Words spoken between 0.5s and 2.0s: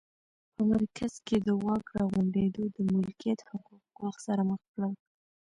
په مرکز کې د واک